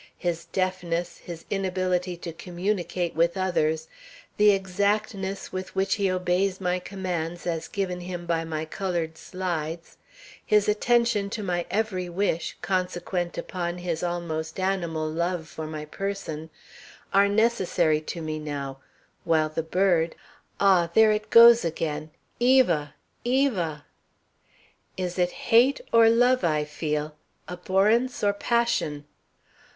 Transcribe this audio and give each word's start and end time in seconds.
His 0.17 0.45
deafness, 0.45 1.19
his 1.19 1.45
inability 1.51 2.17
to 2.17 2.33
communicate 2.33 3.13
with 3.13 3.37
others, 3.37 3.87
the 4.37 4.49
exactness 4.49 5.51
with 5.53 5.75
which 5.75 5.93
he 5.93 6.09
obeys 6.09 6.59
my 6.59 6.79
commands 6.79 7.45
as 7.45 7.67
given 7.67 7.99
him 8.01 8.25
by 8.25 8.43
my 8.43 8.65
colored 8.65 9.15
slides, 9.15 9.97
his 10.43 10.67
attention 10.67 11.29
to 11.29 11.43
my 11.43 11.67
every 11.69 12.09
wish, 12.09 12.57
consequent 12.63 13.37
upon 13.37 13.77
his 13.77 14.01
almost 14.01 14.59
animal 14.59 15.07
love 15.07 15.47
for 15.47 15.67
my 15.67 15.85
person, 15.85 16.49
are 17.13 17.27
necessary 17.29 18.01
to 18.01 18.23
me 18.23 18.39
now, 18.39 18.79
while 19.23 19.49
the 19.49 19.61
bird 19.61 20.15
Ah! 20.59 20.89
there 20.95 21.11
it 21.11 21.29
goes 21.29 21.63
again, 21.63 22.09
'Eva! 22.39 22.95
Eva!' 23.23 23.85
"Is 24.97 25.19
it 25.19 25.29
hate 25.29 25.79
or 25.93 26.09
love 26.09 26.43
I 26.43 26.63
feel, 26.65 27.15
abhorrence 27.47 28.23
or 28.23 28.33
passion? 28.33 29.05